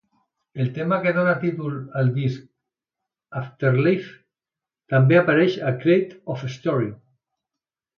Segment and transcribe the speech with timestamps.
[0.61, 2.47] El tema que dóna títol al disc,
[3.43, 4.11] "Afterlife",
[4.97, 6.95] també apareix a "Cradle of History".